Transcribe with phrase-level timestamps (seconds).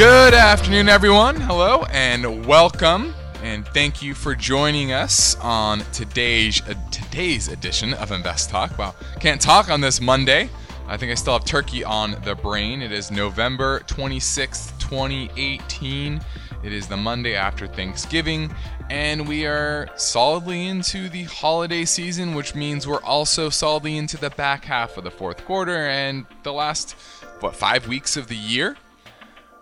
[0.00, 1.36] Good afternoon, everyone.
[1.36, 8.10] Hello and welcome, and thank you for joining us on today's uh, today's edition of
[8.10, 8.78] Invest Talk.
[8.78, 10.48] Wow, can't talk on this Monday.
[10.88, 12.80] I think I still have turkey on the brain.
[12.80, 16.22] It is November 26th, 2018.
[16.62, 18.54] It is the Monday after Thanksgiving,
[18.88, 24.30] and we are solidly into the holiday season, which means we're also solidly into the
[24.30, 26.92] back half of the fourth quarter and the last,
[27.40, 28.78] what, five weeks of the year.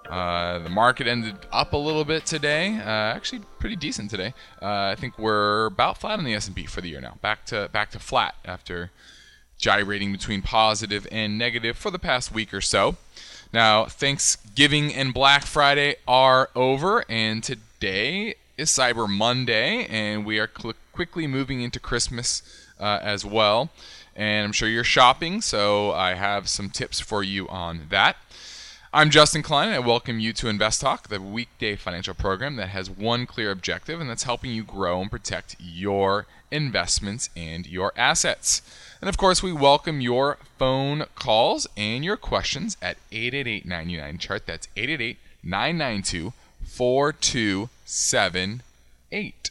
[0.08, 2.76] Uh, the market ended up a little bit today.
[2.78, 4.34] Uh, actually, pretty decent today.
[4.60, 7.16] Uh, I think we're about flat on the S&P for the year now.
[7.20, 8.90] Back to back to flat after
[9.58, 12.96] gyrating between positive and negative for the past week or so.
[13.52, 20.50] Now, Thanksgiving and Black Friday are over, and today is Cyber Monday, and we are
[20.54, 22.42] cl- quickly moving into Christmas
[22.78, 23.70] uh, as well.
[24.14, 28.16] And I'm sure you're shopping, so I have some tips for you on that.
[28.90, 32.70] I'm Justin Klein, and I welcome you to Invest Talk, the weekday financial program that
[32.70, 37.92] has one clear objective, and that's helping you grow and protect your investments and your
[37.98, 38.62] assets.
[39.02, 44.46] And of course, we welcome your phone calls and your questions at 888 chart.
[44.46, 46.32] That's 888 992
[46.64, 49.50] 4278.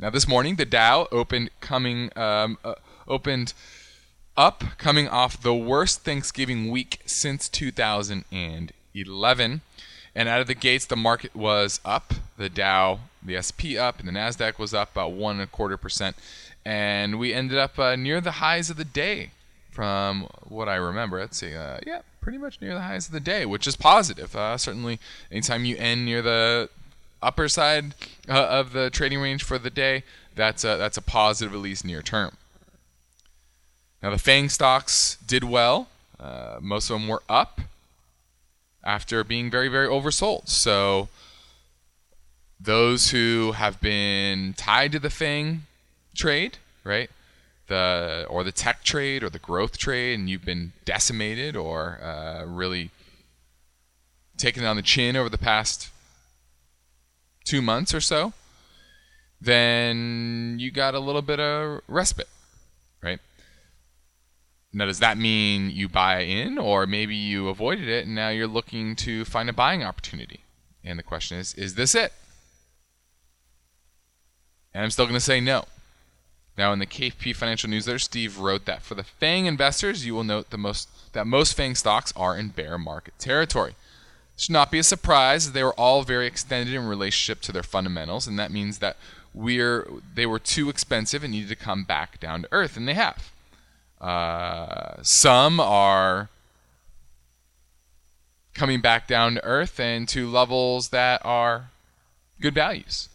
[0.00, 2.74] Now, this morning, the Dow opened coming um, uh,
[3.06, 3.52] opened
[4.36, 9.60] up coming off the worst Thanksgiving week since 2011.
[10.14, 12.14] And out of the gates, the market was up.
[12.38, 15.76] The Dow, the SP up, and the Nasdaq was up about one and a quarter
[15.76, 16.16] percent.
[16.64, 19.30] And we ended up uh, near the highs of the day,
[19.70, 21.20] from what I remember.
[21.20, 24.34] Let's see, uh, yeah, pretty much near the highs of the day, which is positive.
[24.34, 24.98] Uh, certainly,
[25.30, 26.68] anytime you end near the
[27.22, 27.94] upper side
[28.28, 30.02] uh, of the trading range for the day,
[30.34, 32.36] that's a, that's a positive, at least near term.
[34.02, 35.88] Now, the FANG stocks did well.
[36.18, 37.60] Uh, most of them were up
[38.84, 40.48] after being very, very oversold.
[40.48, 41.08] So,
[42.58, 45.66] those who have been tied to the FANG
[46.14, 47.10] trade, right?
[47.68, 52.44] The or the tech trade or the growth trade, and you've been decimated or uh,
[52.44, 52.90] really
[54.36, 55.90] taken on the chin over the past
[57.44, 58.32] two months or so,
[59.40, 62.28] then you got a little bit of respite?
[64.76, 68.46] Now, does that mean you buy in, or maybe you avoided it and now you're
[68.46, 70.40] looking to find a buying opportunity?
[70.84, 72.12] And the question is, is this it?
[74.74, 75.64] And I'm still going to say no.
[76.58, 80.24] Now, in the KP Financial Newsletter, Steve wrote that for the FANG investors, you will
[80.24, 83.70] note the most that most FANG stocks are in bear market territory.
[84.34, 85.52] It should not be a surprise.
[85.52, 88.98] They were all very extended in relationship to their fundamentals, and that means that
[89.32, 92.92] we're they were too expensive and needed to come back down to earth, and they
[92.92, 93.32] have.
[94.00, 96.28] Uh, some are
[98.54, 101.70] coming back down to earth and to levels that are
[102.40, 103.08] good values.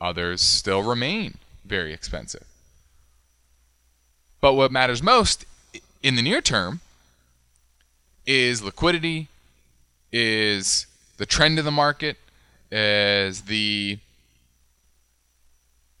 [0.00, 2.44] Others still remain very expensive.
[4.40, 5.44] But what matters most
[6.02, 6.80] in the near term
[8.26, 9.28] is liquidity,
[10.12, 12.16] is the trend of the market,
[12.70, 13.98] is the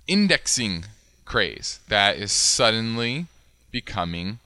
[0.06, 0.84] indexing
[1.24, 3.26] craze that is suddenly
[3.70, 4.38] becoming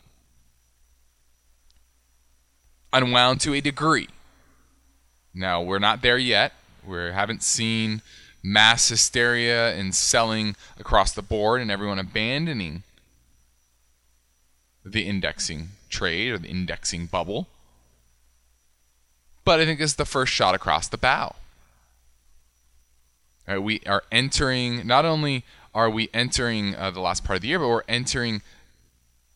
[2.92, 4.08] unwound to a degree.
[5.32, 6.52] Now, we're not there yet.
[6.86, 8.02] We haven't seen
[8.42, 12.82] mass hysteria and selling across the board and everyone abandoning
[14.84, 17.48] the indexing trade or the indexing bubble.
[19.44, 21.36] But I think it's the first shot across the bow.
[23.46, 25.44] Right, we are entering, not only
[25.74, 28.42] are we entering uh, the last part of the year, but we're entering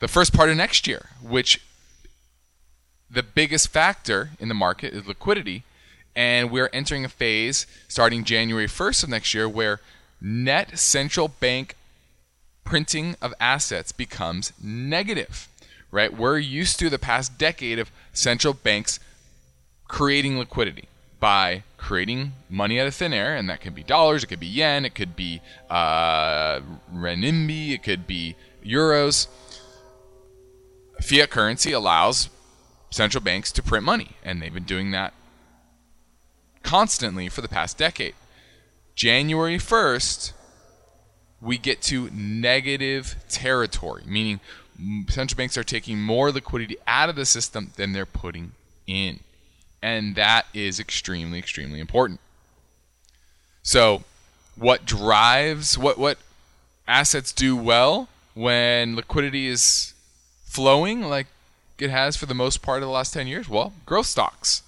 [0.05, 1.63] the first part of next year, which
[3.11, 5.63] the biggest factor in the market is liquidity.
[6.15, 9.81] And we're entering a phase starting January 1st of next year where
[10.21, 11.75] net central bank
[12.65, 15.49] printing of assets becomes negative,
[15.91, 16.15] right?
[16.15, 19.01] We're used to the past decade of central banks
[19.89, 24.27] creating liquidity by creating money out of thin air, and that could be dollars, it
[24.27, 25.41] could be yen, it could be
[25.71, 26.61] uh,
[26.95, 29.29] renminbi, it could be euros
[31.05, 32.31] fiat currency allows
[32.91, 35.13] central banks to print money, and they've been doing that
[36.63, 38.15] constantly for the past decade.
[38.95, 40.33] January 1st,
[41.41, 44.41] we get to negative territory, meaning
[45.09, 48.53] central banks are taking more liquidity out of the system than they're putting
[48.87, 49.21] in.
[49.83, 52.21] And that is extremely, extremely important.
[53.63, 54.05] So,
[54.57, 56.19] what drives, what, what
[56.87, 59.94] assets do well when liquidity is
[60.55, 61.27] flowing like
[61.81, 63.49] it has for the most part of the last 10 years?
[63.49, 64.63] Well, growth stocks,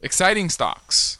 [0.00, 1.18] exciting stocks,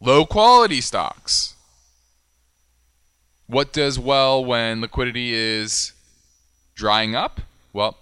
[0.00, 1.54] low quality stocks.
[3.46, 5.92] What does well when liquidity is
[6.74, 7.40] drying up?
[7.72, 7.96] Well,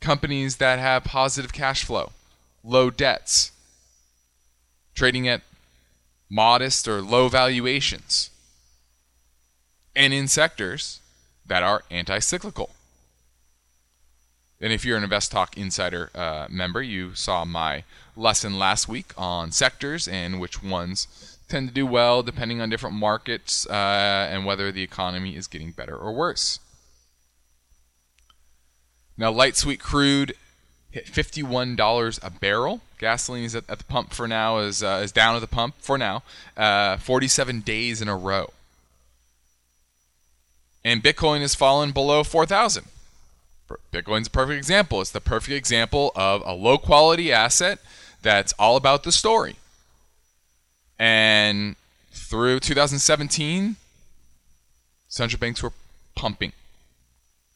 [0.00, 2.12] companies that have positive cash flow,
[2.64, 3.52] low debts,
[4.94, 5.42] trading at
[6.30, 8.30] modest or low valuations,
[9.94, 11.00] and in sectors
[11.48, 12.70] that are anti cyclical.
[14.60, 17.84] And if you're an Invest Talk Insider uh, member, you saw my
[18.16, 22.96] lesson last week on sectors and which ones tend to do well depending on different
[22.96, 26.58] markets uh, and whether the economy is getting better or worse.
[29.18, 30.34] Now, light sweet crude
[30.90, 32.80] hit $51 a barrel.
[32.98, 35.74] Gasoline is at, at the pump for now, is, uh, is down at the pump
[35.78, 36.22] for now,
[36.56, 38.50] uh, 47 days in a row.
[40.86, 42.84] And Bitcoin has fallen below 4,000.
[43.92, 45.00] Bitcoin's a perfect example.
[45.00, 47.80] It's the perfect example of a low quality asset
[48.22, 49.56] that's all about the story.
[50.96, 51.74] And
[52.12, 53.74] through 2017,
[55.08, 55.72] central banks were
[56.14, 56.52] pumping.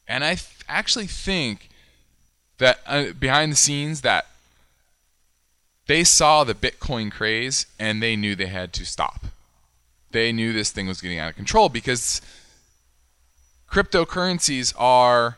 [0.09, 1.69] And I th- actually think
[2.57, 4.27] that uh, behind the scenes that
[5.87, 9.23] they saw the Bitcoin craze and they knew they had to stop.
[10.11, 12.19] They knew this thing was getting out of control because
[13.71, 15.37] cryptocurrencies are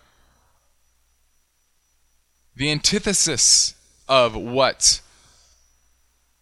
[2.56, 3.76] the antithesis
[4.08, 5.02] of what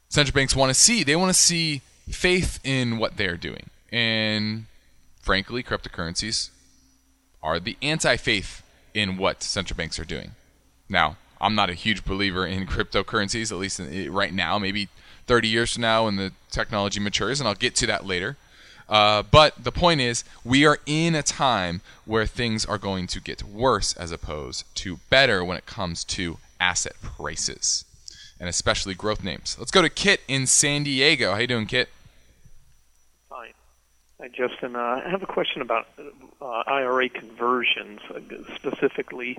[0.09, 1.03] central banks want to see.
[1.03, 3.69] They want to see faith in what they're doing.
[3.91, 4.65] And
[5.21, 6.49] frankly, cryptocurrencies
[7.43, 8.63] are the anti faith
[8.93, 10.31] in what central banks are doing.
[10.89, 14.59] Now, I'm not a huge believer in cryptocurrencies, at least right now.
[14.59, 14.89] Maybe
[15.27, 18.37] 30 years from now when the technology matures, and I'll get to that later.
[18.91, 23.21] Uh, but the point is, we are in a time where things are going to
[23.21, 27.85] get worse as opposed to better when it comes to asset prices,
[28.37, 29.55] and especially growth names.
[29.57, 31.31] Let's go to Kit in San Diego.
[31.31, 31.87] How you doing, Kit?
[33.29, 33.53] Fine.
[34.19, 34.75] Hi, Justin.
[34.75, 35.87] Uh, I have a question about
[36.41, 38.19] uh, IRA conversions, uh,
[38.55, 39.37] specifically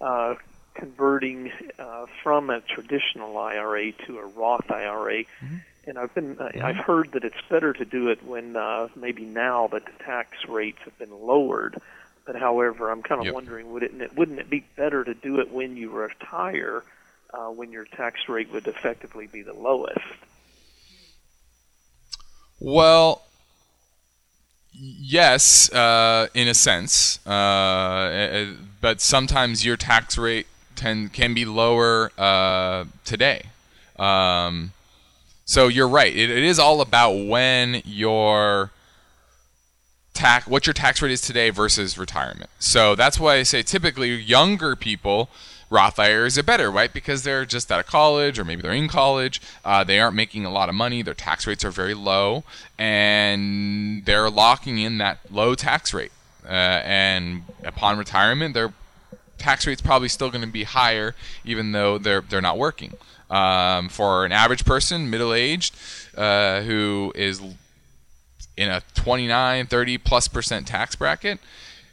[0.00, 0.36] uh,
[0.72, 5.24] converting uh, from a traditional IRA to a Roth IRA.
[5.24, 5.56] Mm-hmm
[5.86, 9.24] and I've been uh, I've heard that it's better to do it when uh, maybe
[9.24, 11.80] now that the tax rates have been lowered.
[12.24, 13.34] But however, I'm kind of yep.
[13.34, 16.82] wondering would it wouldn't it be better to do it when you retire,
[17.32, 20.00] uh, when your tax rate would effectively be the lowest?
[22.58, 23.22] Well,
[24.72, 31.44] yes, uh, in a sense, uh, eh, but sometimes your tax rate tend, can be
[31.44, 33.50] lower uh, today.
[33.98, 34.72] Um,
[35.46, 36.14] so you're right.
[36.14, 38.72] It, it is all about when your
[40.12, 42.50] tax, what your tax rate is today versus retirement.
[42.58, 45.30] So that's why I say typically younger people.
[45.68, 46.92] Roth IRAs are better, right?
[46.92, 49.40] Because they're just out of college or maybe they're in college.
[49.64, 51.02] Uh, they aren't making a lot of money.
[51.02, 52.44] Their tax rates are very low,
[52.78, 56.12] and they're locking in that low tax rate.
[56.44, 58.72] Uh, and upon retirement, their
[59.38, 62.92] tax rate's probably still going to be higher, even though they're they're not working
[63.30, 65.74] um, for an average person, middle aged,
[66.16, 67.40] uh, who is
[68.56, 71.38] in a 29, 30 plus percent tax bracket,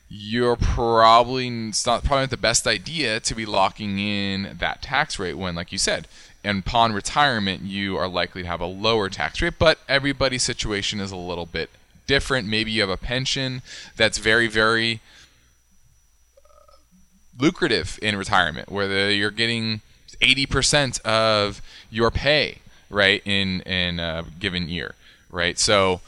[0.10, 5.18] you're probably it's not probably not the best idea to be locking in that tax
[5.18, 6.08] rate when, like you said,
[6.44, 9.56] and upon retirement you are likely to have a lower tax rate.
[9.58, 11.70] But everybody's situation is a little bit
[12.06, 12.48] different.
[12.48, 13.62] Maybe you have a pension
[13.96, 15.02] that's very, very
[16.46, 16.74] uh,
[17.40, 19.82] lucrative in retirement, where the, you're getting
[20.24, 24.96] 80% of your pay, right, in, in a given year,
[25.30, 25.60] right?
[25.60, 26.02] So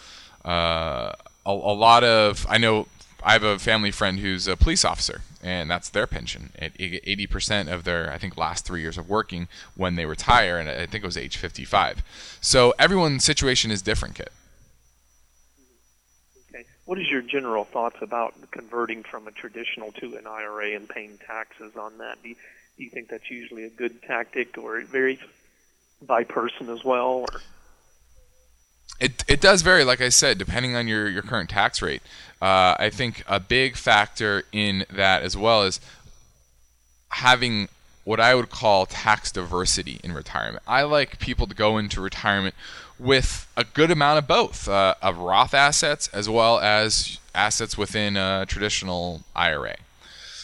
[0.44, 1.12] uh,
[1.46, 2.88] a, a lot of, I know
[3.24, 7.74] I have a family friend who's a police officer, and that's their pension at 80%
[7.74, 11.04] of their, I think, last three years of working when they retire, and I think
[11.04, 12.04] it was age 55.
[12.40, 14.32] So everyone's situation is different, Kit.
[16.50, 16.66] Okay.
[16.86, 21.18] What is your general thoughts about converting from a traditional to an IRA and paying
[21.26, 22.22] taxes on that?
[22.22, 22.36] Do you,
[22.78, 25.20] you think that's usually a good tactic, or it varies
[26.02, 27.26] by person as well?
[27.30, 27.42] Or?
[29.00, 32.02] It, it does vary, like I said, depending on your, your current tax rate.
[32.42, 35.80] Uh, I think a big factor in that as well is
[37.10, 37.70] having
[38.04, 40.64] what I would call tax diversity in retirement.
[40.68, 42.56] I like people to go into retirement
[43.00, 48.16] with a good amount of both uh, of Roth assets as well as assets within
[48.16, 49.76] a traditional IRA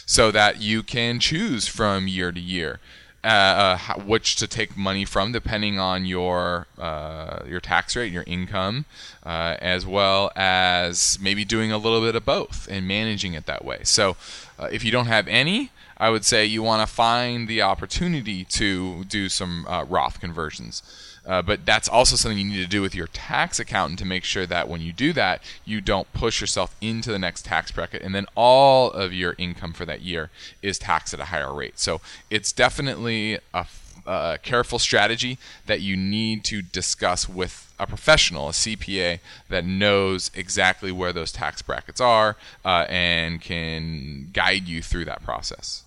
[0.06, 2.80] so that you can choose from year to year.
[3.24, 8.24] Uh, uh, which to take money from, depending on your uh, your tax rate, your
[8.26, 8.84] income,
[9.24, 13.64] uh, as well as maybe doing a little bit of both and managing it that
[13.64, 13.78] way.
[13.84, 14.16] So,
[14.58, 18.44] uh, if you don't have any, I would say you want to find the opportunity
[18.44, 20.82] to do some uh, Roth conversions.
[21.24, 24.24] Uh, but that's also something you need to do with your tax accountant to make
[24.24, 28.02] sure that when you do that, you don't push yourself into the next tax bracket,
[28.02, 30.30] and then all of your income for that year
[30.62, 31.78] is taxed at a higher rate.
[31.78, 33.66] So it's definitely a,
[34.04, 40.30] a careful strategy that you need to discuss with a professional, a CPA that knows
[40.34, 45.84] exactly where those tax brackets are uh, and can guide you through that process.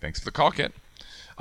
[0.00, 0.72] Thanks for the call, Kit.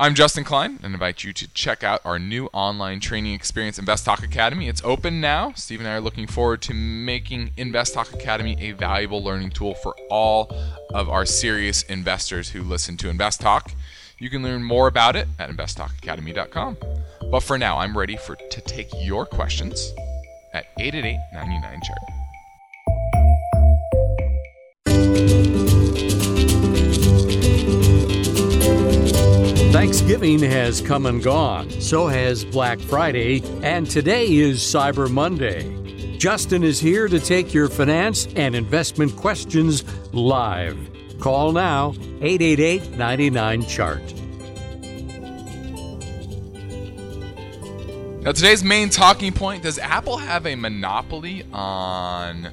[0.02, 4.04] I'm Justin Klein and invite you to check out our new online training experience, Invest
[4.04, 4.68] Talk Academy.
[4.68, 5.54] It's open now.
[5.56, 9.76] Steve and I are looking forward to making Invest Talk Academy a valuable learning tool
[9.76, 10.52] for all
[10.92, 13.76] of our serious investors who listen to Invest Talk.
[14.18, 16.78] You can learn more about it at investtalkacademy.com.
[17.30, 19.94] But for now, I'm ready for to take your questions
[20.52, 22.21] at 888 99 chart.
[29.72, 36.18] Thanksgiving has come and gone, so has Black Friday, and today is Cyber Monday.
[36.18, 40.78] Justin is here to take your finance and investment questions live.
[41.22, 44.14] Call now 888 99 Chart.
[48.24, 52.50] Now, today's main talking point does Apple have a monopoly on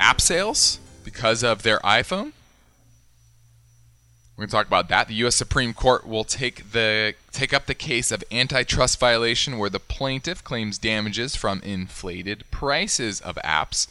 [0.00, 2.32] app sales because of their iPhone?
[4.40, 5.08] We're going to talk about that.
[5.08, 5.36] The U.S.
[5.36, 10.42] Supreme Court will take the take up the case of antitrust violation where the plaintiff
[10.42, 13.86] claims damages from inflated prices of apps.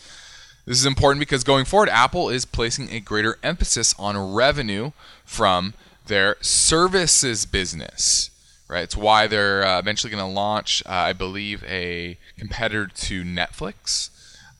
[0.65, 4.89] This is important because going forward, Apple is placing a greater emphasis on revenue
[5.23, 5.75] from
[6.07, 8.31] their services business.
[8.67, 13.23] Right, it's why they're uh, eventually going to launch, uh, I believe, a competitor to
[13.23, 14.09] Netflix.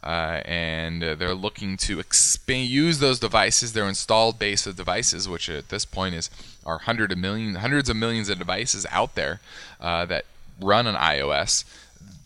[0.01, 5.27] Uh, and uh, they're looking to expand, use those devices, their installed base of devices,
[5.27, 6.29] which at this point is
[6.65, 9.41] are hundred of million, hundreds of millions of devices out there
[9.81, 10.25] uh, that
[10.61, 11.65] run on iOS,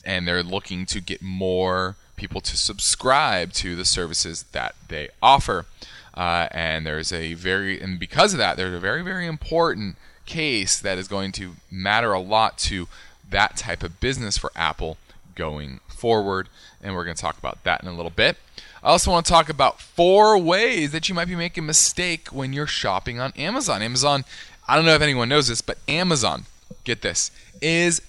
[0.06, 5.66] and they're looking to get more people to subscribe to the services that they offer.
[6.14, 10.80] Uh, and there's a very, and because of that, there's a very, very important case
[10.80, 12.88] that is going to matter a lot to
[13.30, 14.98] that type of business for Apple
[15.36, 16.50] going forward,
[16.84, 18.38] and we're going to talk about that in a little bit.
[18.84, 22.28] I also want to talk about four ways that you might be making a mistake
[22.28, 23.82] when you're shopping on Amazon.
[23.82, 24.26] Amazon,
[24.68, 26.46] I don't know if anyone knows this, but Amazon,
[26.84, 28.02] get this, is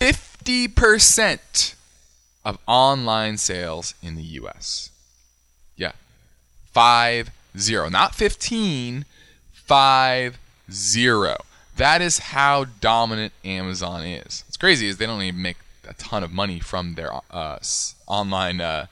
[0.00, 1.74] 50%
[2.44, 4.90] of online sales in the US.
[5.76, 5.92] Yeah.
[6.72, 7.88] 5 0.
[7.88, 9.06] Not 15,
[9.52, 10.38] 5
[10.70, 11.36] 0.
[11.76, 14.44] That is how dominant Amazon is.
[14.48, 15.56] It's crazy is they don't even make
[15.88, 17.58] a ton of money from their uh,
[18.06, 18.86] online uh,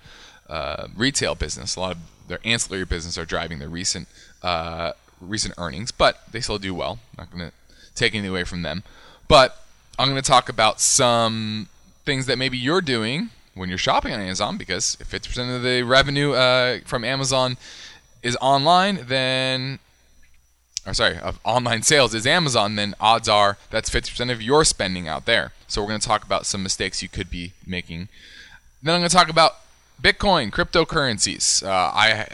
[0.48, 1.76] uh, retail business.
[1.76, 1.98] A lot of
[2.28, 4.08] their ancillary business are driving their recent
[4.42, 6.98] uh, recent earnings, but they still do well.
[7.16, 7.52] Not going to
[7.94, 8.82] take anything away from them.
[9.28, 9.62] But
[9.98, 11.68] I'm going to talk about some
[12.04, 15.82] things that maybe you're doing when you're shopping on Amazon, because if 50% of the
[15.82, 17.56] revenue uh, from Amazon
[18.22, 19.78] is online, then
[20.86, 25.08] or sorry, of online sales is Amazon, then odds are that's 50% of your spending
[25.08, 25.52] out there.
[25.68, 28.08] So we're going to talk about some mistakes you could be making.
[28.82, 29.56] Then I'm going to talk about
[30.02, 31.66] Bitcoin, cryptocurrencies.
[31.66, 32.28] Uh, I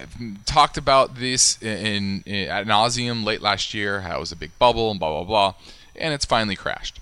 [0.45, 4.51] talked about this in, in, at nauseum late last year, how it was a big
[4.59, 5.55] bubble and blah blah blah,
[5.95, 6.99] and it's finally crashed.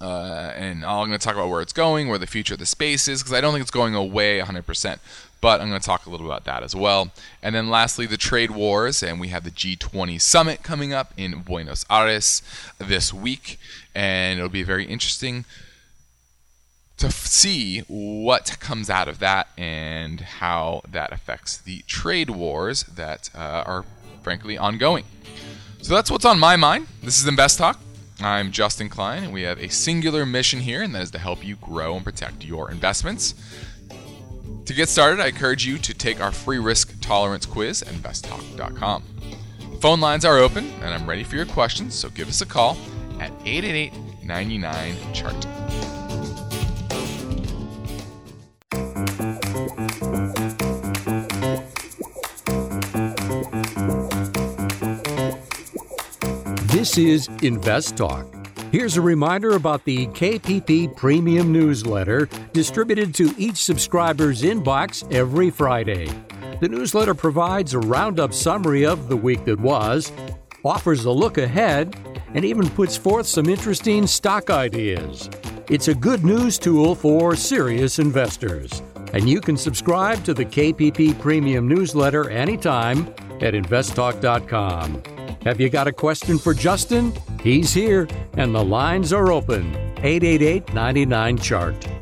[0.00, 2.66] Uh, and I'm going to talk about where it's going, where the future of the
[2.66, 4.98] space is, because I don't think it's going away 100%
[5.40, 7.10] but I'm going to talk a little about that as well.
[7.42, 11.40] And then lastly, the trade wars, and we have the G20 summit coming up in
[11.40, 12.42] Buenos Aires
[12.78, 13.58] this week,
[13.94, 15.44] and it'll be very interesting
[17.00, 23.30] to see what comes out of that and how that affects the trade wars that
[23.34, 23.84] uh, are
[24.22, 25.04] frankly ongoing.
[25.80, 26.88] So that's what's on my mind.
[27.02, 27.80] This is Invest Talk.
[28.20, 31.42] I'm Justin Klein, and we have a singular mission here, and that is to help
[31.42, 33.34] you grow and protect your investments.
[34.66, 39.02] To get started, I encourage you to take our free risk tolerance quiz at investtalk.com.
[39.80, 42.76] Phone lines are open, and I'm ready for your questions, so give us a call
[43.20, 43.92] at 888
[44.24, 45.46] 99 Chart.
[56.68, 58.26] This is Invest Talk.
[58.72, 66.08] Here's a reminder about the KPP Premium Newsletter distributed to each subscriber's inbox every Friday.
[66.60, 70.10] The newsletter provides a roundup summary of the week that was,
[70.64, 71.96] offers a look ahead,
[72.34, 75.28] and even puts forth some interesting stock ideas.
[75.68, 78.82] It's a good news tool for serious investors.
[79.12, 83.08] And you can subscribe to the KPP Premium newsletter anytime
[83.40, 85.02] at investtalk.com.
[85.42, 87.12] Have you got a question for Justin?
[87.42, 89.74] He's here, and the lines are open.
[89.98, 91.99] 888 99 Chart.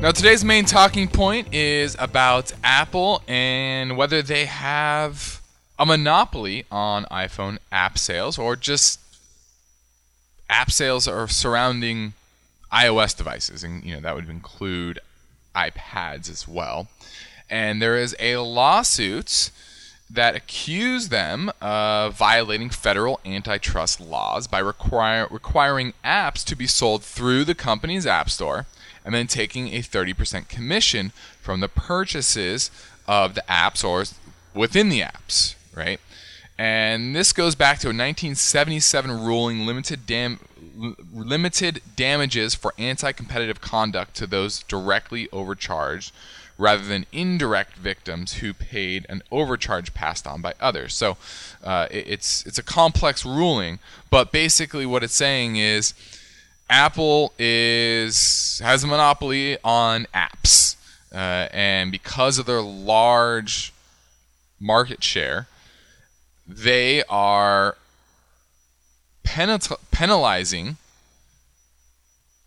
[0.00, 5.42] Now, today's main talking point is about Apple and whether they have
[5.78, 8.98] a monopoly on iPhone app sales or just
[10.48, 12.14] app sales are surrounding
[12.72, 15.00] iOS devices, and you know that would include
[15.54, 16.88] iPads as well.
[17.50, 19.50] And there is a lawsuit
[20.08, 27.02] that accuse them of violating federal antitrust laws by require, requiring apps to be sold
[27.02, 28.64] through the company's app store
[29.04, 32.70] and then taking a 30% commission from the purchases
[33.06, 34.04] of the apps or
[34.54, 36.00] within the apps, right?
[36.58, 40.40] And this goes back to a 1977 ruling limited dam-
[41.12, 46.12] limited damages for anti-competitive conduct to those directly overcharged
[46.58, 50.94] rather than indirect victims who paid an overcharge passed on by others.
[50.94, 51.16] So
[51.64, 53.78] uh, it's it's a complex ruling,
[54.10, 55.94] but basically what it's saying is
[56.70, 60.76] Apple is has a monopoly on apps,
[61.12, 63.72] uh, and because of their large
[64.60, 65.48] market share,
[66.46, 67.76] they are
[69.24, 70.76] penalizing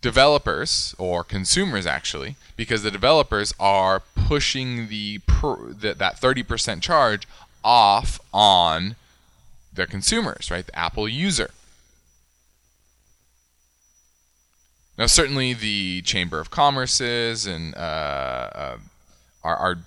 [0.02, 7.26] developers or consumers actually because the developers are pushing the, per, that 30% charge
[7.64, 8.96] off on
[9.74, 10.66] the consumers right?
[10.66, 11.52] The apple user
[14.98, 18.78] Now, certainly the Chamber of Commerce's and uh, uh,
[19.44, 19.78] are, are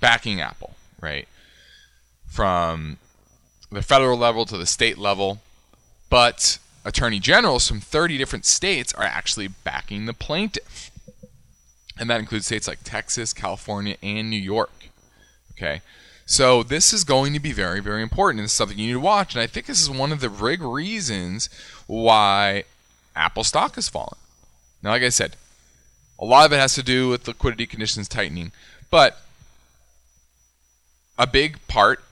[0.00, 1.26] backing Apple, right?
[2.26, 2.98] From
[3.70, 5.40] the federal level to the state level,
[6.10, 10.90] but attorney generals from 30 different states are actually backing the plaintiff.
[11.98, 14.90] And that includes states like Texas, California, and New York.
[15.52, 15.80] Okay?
[16.26, 18.40] So this is going to be very, very important.
[18.40, 19.34] And it's something you need to watch.
[19.34, 21.48] And I think this is one of the big reasons
[21.86, 22.64] why
[23.16, 24.18] Apple stock has fallen.
[24.82, 25.36] Now, like I said,
[26.18, 28.52] a lot of it has to do with liquidity conditions tightening,
[28.90, 29.20] but
[31.18, 32.02] a big part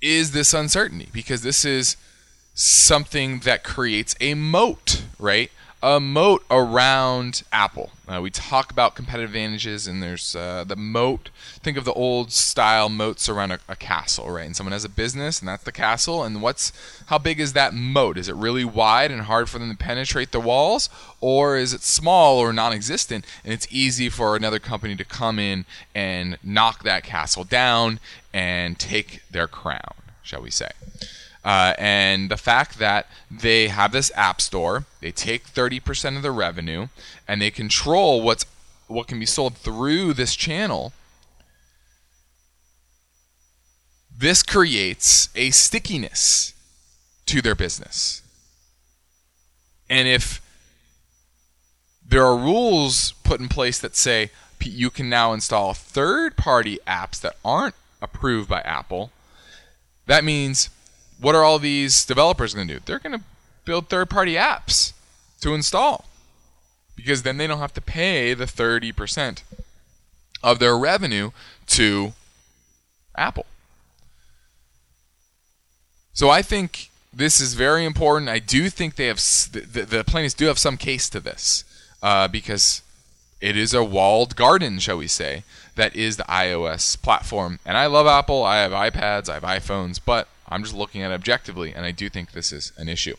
[0.00, 1.96] is this uncertainty because this is
[2.54, 5.50] something that creates a moat, right?
[5.82, 7.90] A moat around Apple.
[8.08, 11.28] Uh, we talk about competitive advantages, and there's uh, the moat.
[11.60, 14.46] Think of the old style moats around a, a, castle, right?
[14.46, 16.22] And someone has a business, and that's the castle.
[16.22, 16.72] And what's
[17.06, 18.16] how big is that moat?
[18.16, 20.88] Is it really wide and hard for them to penetrate the walls,
[21.20, 25.66] or is it small or non-existent, and it's easy for another company to come in
[25.94, 28.00] and knock that castle down
[28.32, 30.70] and take their crown, shall we say?
[31.46, 36.32] Uh, and the fact that they have this app store, they take 30% of the
[36.32, 36.88] revenue,
[37.28, 38.44] and they control what's
[38.88, 40.92] what can be sold through this channel.
[44.16, 46.52] This creates a stickiness
[47.26, 48.22] to their business.
[49.88, 50.42] And if
[52.04, 54.30] there are rules put in place that say
[54.60, 59.12] you can now install third party apps that aren't approved by Apple,
[60.06, 60.70] that means
[61.18, 62.80] what are all these developers going to do?
[62.84, 63.24] They're going to
[63.64, 64.92] build third party apps
[65.40, 66.06] to install
[66.94, 69.42] because then they don't have to pay the 30%
[70.42, 71.30] of their revenue
[71.66, 72.12] to
[73.16, 73.46] Apple.
[76.12, 78.30] So I think this is very important.
[78.30, 81.64] I do think they have the, the plaintiffs do have some case to this
[82.02, 82.82] uh, because
[83.40, 87.58] it is a walled garden, shall we say, that is the iOS platform.
[87.66, 88.42] And I love Apple.
[88.42, 91.90] I have iPads, I have iPhones, but I'm just looking at it objectively, and I
[91.90, 93.16] do think this is an issue.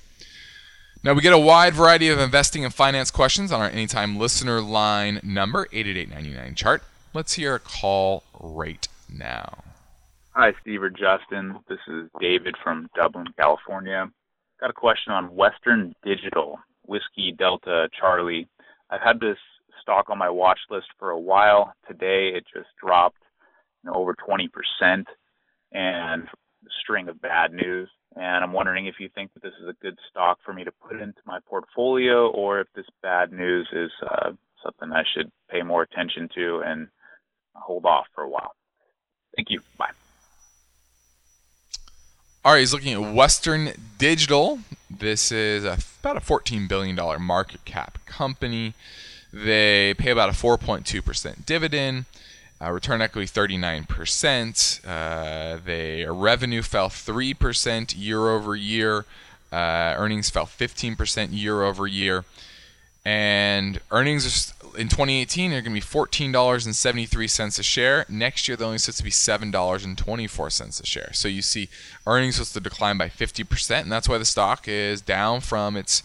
[1.03, 4.61] Now, we get a wide variety of investing and finance questions on our anytime listener
[4.61, 6.83] line number, 888 chart.
[7.13, 9.63] Let's hear a call right now.
[10.31, 11.59] Hi, Steve or Justin.
[11.67, 14.11] This is David from Dublin, California.
[14.59, 18.47] Got a question on Western Digital, Whiskey Delta Charlie.
[18.89, 19.37] I've had this
[19.81, 21.73] stock on my watch list for a while.
[21.87, 23.21] Today it just dropped
[23.83, 25.05] you know, over 20%.
[25.71, 26.27] And
[26.82, 27.89] string of bad news.
[28.15, 30.71] And I'm wondering if you think that this is a good stock for me to
[30.71, 34.32] put into my portfolio, or if this bad news is uh,
[34.63, 36.88] something I should pay more attention to and
[37.53, 38.53] hold off for a while.
[39.36, 39.62] Thank you.
[39.77, 39.91] Bye.
[42.43, 44.60] All right, he's looking at Western Digital.
[44.89, 48.73] This is a, about a $14 billion market cap company.
[49.34, 52.06] They pay about a 4.2% dividend.
[52.60, 54.86] Uh, return equity 39%.
[54.86, 59.06] Uh, their revenue fell 3% year over year.
[59.52, 62.26] Uh, earnings fell 15% year over year.
[63.06, 68.06] And earnings in 2018 are going to be $14.73 a share.
[68.10, 71.13] Next year, they're only supposed to be $7.24 a share.
[71.13, 71.70] So you see
[72.06, 76.04] earnings supposed to decline by 50%, and that's why the stock is down from its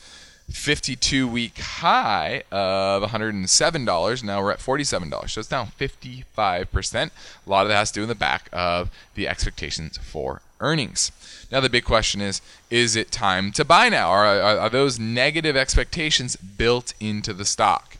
[0.50, 4.24] 52 week high of $107.
[4.24, 5.30] Now we're at $47.
[5.30, 7.10] So it's down 55%.
[7.46, 11.10] A lot of that has to do in the back of the expectations for earnings.
[11.50, 14.10] Now the big question is is it time to buy now?
[14.10, 17.96] Are, are, are those negative expectations built into the stock?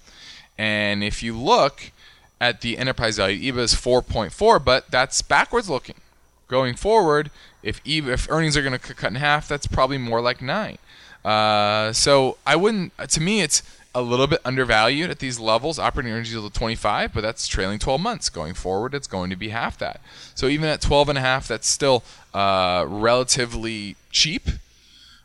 [0.59, 1.90] And if you look
[2.40, 5.96] at the enterprise value, EBA is 4.4, but that's backwards looking.
[6.48, 7.31] Going forward,
[7.62, 10.76] if EBA, if earnings are going to cut in half, that's probably more like 9.
[11.24, 12.92] Uh, so I wouldn't.
[12.98, 13.62] To me, it's
[13.94, 15.78] a little bit undervalued at these levels.
[15.78, 18.28] Operating earnings yield of 25, but that's trailing 12 months.
[18.28, 20.00] Going forward, it's going to be half that.
[20.35, 24.48] So even at 12 and a half, that's still uh, relatively cheap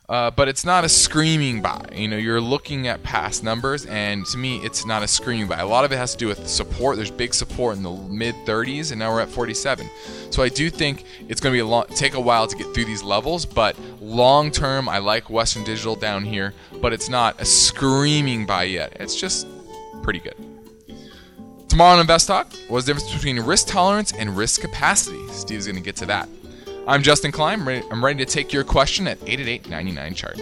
[0.10, 1.86] uh, but it's not a screaming buy.
[1.94, 5.60] You know, you're looking at past numbers, and to me, it's not a screaming buy.
[5.60, 6.96] A lot of it has to do with support.
[6.96, 9.90] There's big support in the mid 30s, and now we're at 47.
[10.30, 12.74] So I do think it's going to be a long, take a while to get
[12.74, 17.42] through these levels, but long term, I like Western Digital down here, but it's not
[17.42, 18.96] a screaming buy yet.
[19.02, 19.46] It's just
[20.04, 20.36] pretty good.
[21.68, 25.22] Tomorrow on Invest Talk, what's the difference between risk tolerance and risk capacity?
[25.28, 26.30] Steve's going to get to that.
[26.88, 27.68] I'm Justin Klein.
[27.92, 30.38] I'm ready to take your question at 888 chart.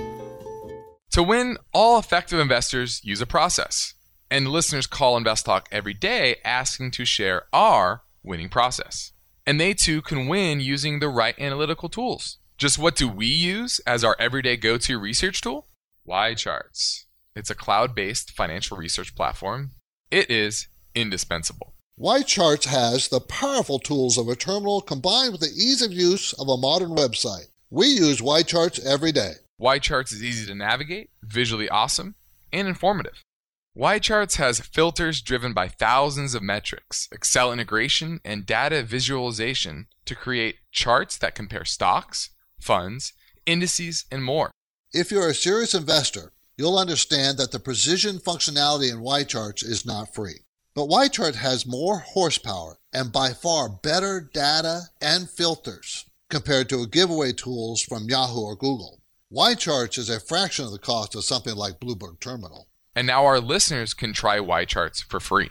[1.14, 3.96] To win, all effective investors use a process.
[4.30, 9.14] And listeners call Invest Talk every day asking to share our winning process.
[9.48, 12.38] And they too can win using the right analytical tools.
[12.60, 15.66] Just what do we use as our everyday go to research tool?
[16.08, 17.06] YCharts.
[17.36, 19.72] It's a cloud based financial research platform.
[20.12, 21.75] It is indispensable.
[22.00, 26.50] YCharts has the powerful tools of a terminal combined with the ease of use of
[26.50, 27.46] a modern website.
[27.70, 29.36] We use YCharts every day.
[29.62, 32.16] YCharts is easy to navigate, visually awesome,
[32.52, 33.24] and informative.
[33.78, 40.58] YCharts has filters driven by thousands of metrics, Excel integration, and data visualization to create
[40.74, 43.14] charts that compare stocks, funds,
[43.46, 44.52] indices, and more.
[44.92, 50.14] If you're a serious investor, you'll understand that the precision functionality in YCharts is not
[50.14, 50.45] free.
[50.76, 57.32] But YChart has more horsepower and by far better data and filters compared to giveaway
[57.32, 59.00] tools from Yahoo or Google.
[59.34, 62.68] YCharts is a fraction of the cost of something like Bloomberg Terminal.
[62.94, 65.50] And now our listeners can try YCharts for free.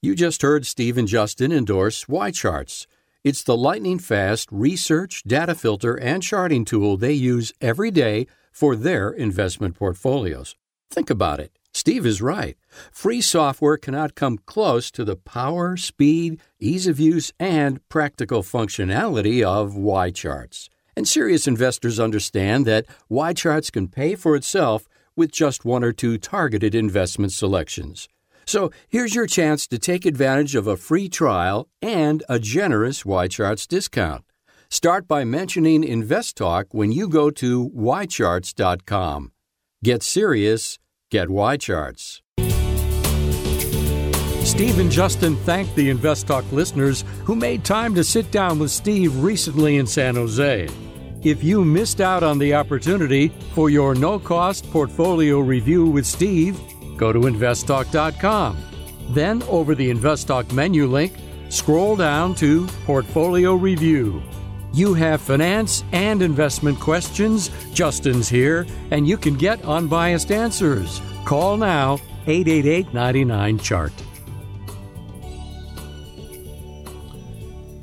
[0.00, 2.86] You just heard Steve and Justin endorse YCharts.
[3.22, 8.74] It's the lightning fast research, data filter, and charting tool they use every day for
[8.74, 10.56] their investment portfolios.
[10.90, 11.58] Think about it.
[11.74, 12.56] Steve is right.
[12.90, 19.42] Free software cannot come close to the power, speed, ease of use, and practical functionality
[19.42, 20.68] of Y charts.
[20.94, 25.92] And serious investors understand that Y charts can pay for itself with just one or
[25.92, 28.08] two targeted investment selections.
[28.44, 33.28] So here's your chance to take advantage of a free trial and a generous Y
[33.28, 34.24] charts discount.
[34.68, 39.32] Start by mentioning InvestTalk when you go to ycharts.com.
[39.84, 40.78] Get serious
[41.12, 42.22] Get Y charts.
[44.48, 49.14] Steve and Justin thank the InvestTalk listeners who made time to sit down with Steve
[49.22, 50.70] recently in San Jose.
[51.22, 56.58] If you missed out on the opportunity for your no cost portfolio review with Steve,
[56.96, 58.56] go to investtalk.com.
[59.10, 61.12] Then, over the InvestTalk menu link,
[61.50, 64.22] scroll down to Portfolio Review.
[64.74, 67.50] You have finance and investment questions?
[67.74, 71.02] Justin's here, and you can get unbiased answers.
[71.26, 73.92] Call now 888 99 Chart.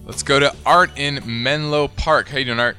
[0.05, 2.27] Let's go to Art in Menlo Park.
[2.29, 2.77] How you doing, Art?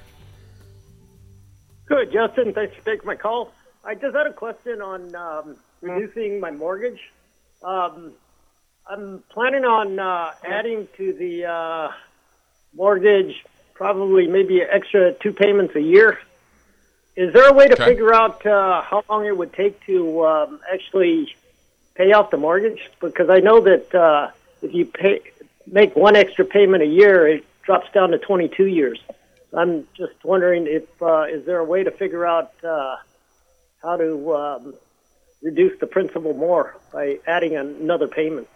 [1.87, 2.53] Good, Justin.
[2.53, 3.53] Thanks for taking my call.
[3.85, 7.01] I just had a question on um, reducing my mortgage.
[7.63, 8.15] Um,
[8.89, 11.89] I'm planning on uh, adding to the uh,
[12.75, 13.45] mortgage
[13.81, 16.19] probably maybe an extra two payments a year.
[17.17, 17.87] Is there a way to okay.
[17.87, 21.35] figure out uh, how long it would take to um, actually
[21.95, 22.91] pay off the mortgage?
[23.01, 25.23] Because I know that uh, if you pay
[25.67, 29.01] make one extra payment a year, it drops down to 22 years.
[29.55, 32.97] I'm just wondering if uh, is there a way to figure out uh,
[33.83, 34.75] how to um,
[35.43, 38.47] reduce the principal more by adding another payment?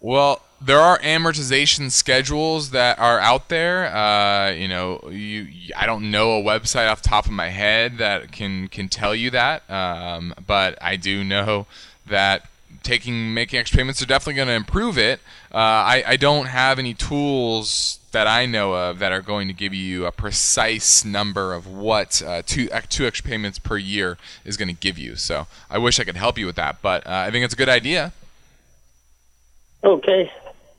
[0.00, 3.94] Well, there are amortization schedules that are out there.
[3.94, 7.98] Uh, you know, you I don't know a website off the top of my head
[7.98, 11.66] that can can tell you that, um, but I do know
[12.06, 12.46] that
[12.82, 15.20] taking making extra payments are definitely going to improve it.
[15.52, 19.54] Uh, I, I don't have any tools that I know of that are going to
[19.54, 24.56] give you a precise number of what uh, two two extra payments per year is
[24.56, 25.16] going to give you.
[25.16, 27.56] So I wish I could help you with that, but uh, I think it's a
[27.56, 28.12] good idea.
[29.84, 30.30] Okay.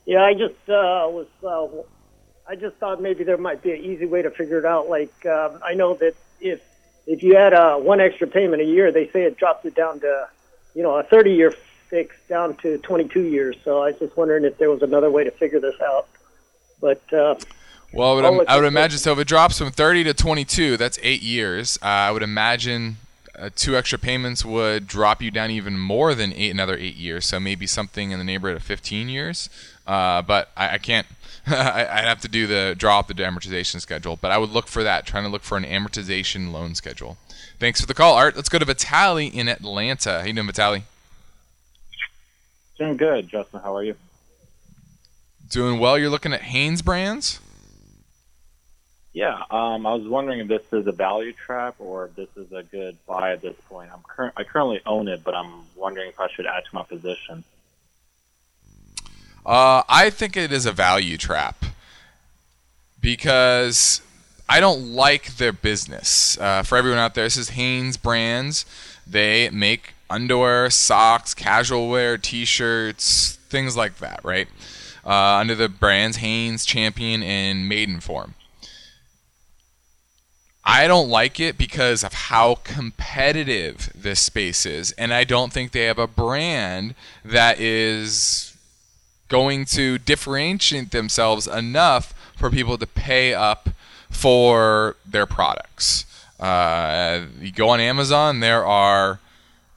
[0.05, 1.27] Yeah, I just uh, was.
[1.43, 1.83] Uh,
[2.45, 4.89] I just thought maybe there might be an easy way to figure it out.
[4.89, 6.61] Like um, I know that if
[7.07, 9.99] if you had uh, one extra payment a year, they say it drops it down
[10.01, 10.27] to,
[10.73, 11.53] you know, a 30 year
[11.89, 13.55] fix down to 22 years.
[13.63, 16.07] So I was just wondering if there was another way to figure this out.
[16.81, 17.35] But uh,
[17.93, 19.13] well, I would, I would imagine so.
[19.13, 21.77] If it drops from 30 to 22, that's eight years.
[21.81, 22.97] Uh, I would imagine
[23.37, 27.25] uh, two extra payments would drop you down even more than eight another eight years.
[27.25, 29.49] So maybe something in the neighborhood of 15 years.
[29.87, 31.07] Uh, but I, I can't.
[31.47, 34.17] I'd have to do the draw up the amortization schedule.
[34.17, 37.17] But I would look for that, trying to look for an amortization loan schedule.
[37.59, 38.35] Thanks for the call, Art.
[38.35, 40.19] Let's go to Vitali in Atlanta.
[40.21, 40.83] How you doing, Vitali?
[42.77, 43.59] Doing good, Justin.
[43.61, 43.95] How are you?
[45.49, 45.97] Doing well.
[45.97, 47.39] You're looking at HanesBrands.
[49.13, 52.51] Yeah, um, I was wondering if this is a value trap or if this is
[52.51, 53.91] a good buy at this point.
[53.93, 56.83] I'm cur- I currently own it, but I'm wondering if I should add to my
[56.83, 57.43] position.
[59.45, 61.63] Uh, I think it is a value trap
[62.99, 64.01] because
[64.49, 66.35] I don't like their business.
[66.39, 68.65] Uh, for everyone out there, this is Hanes Brands.
[69.05, 74.47] They make underwear, socks, casual wear, T-shirts, things like that, right?
[75.05, 78.31] Uh, under the brands Hanes, Champion, and Maidenform.
[80.65, 85.71] I don't like it because of how competitive this space is, and I don't think
[85.71, 86.95] they have a brand
[87.25, 88.55] that is
[89.27, 93.69] going to differentiate themselves enough for people to pay up
[94.09, 96.05] for their products.
[96.39, 99.19] Uh, you go on Amazon, there are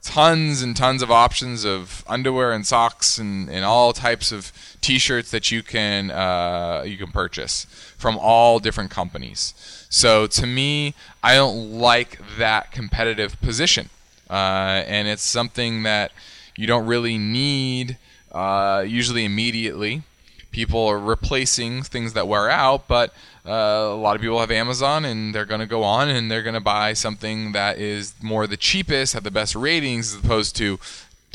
[0.01, 5.31] tons and tons of options of underwear and socks and, and all types of t-shirts
[5.31, 9.53] that you can uh, you can purchase from all different companies.
[9.89, 13.89] So to me, I don't like that competitive position,
[14.29, 16.11] uh, and it's something that
[16.55, 17.97] you don't really need
[18.31, 20.03] uh, usually immediately.
[20.51, 23.13] People are replacing things that wear out, but
[23.45, 26.43] uh, a lot of people have Amazon and they're going to go on and they're
[26.43, 30.55] going to buy something that is more the cheapest, have the best ratings, as opposed
[30.55, 30.79] to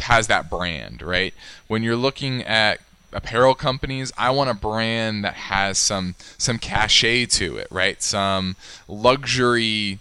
[0.00, 1.32] has that brand, right?
[1.68, 2.80] When you're looking at
[3.12, 8.02] apparel companies, I want a brand that has some some cachet to it, right?
[8.02, 8.56] Some
[8.88, 9.98] luxury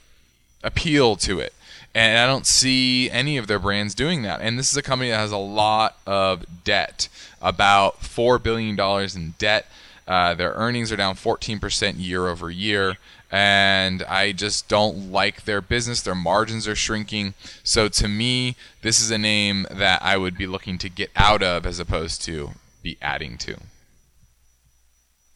[0.63, 1.53] appeal to it.
[1.93, 4.39] And I don't see any of their brands doing that.
[4.41, 7.09] And this is a company that has a lot of debt,
[7.41, 8.79] about $4 billion
[9.15, 9.69] in debt.
[10.07, 12.97] Uh, their earnings are down 14% year over year.
[13.29, 16.01] And I just don't like their business.
[16.01, 17.33] Their margins are shrinking.
[17.63, 21.43] So to me, this is a name that I would be looking to get out
[21.43, 23.57] of as opposed to be adding to.